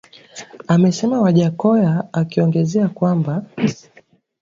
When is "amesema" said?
0.67-1.21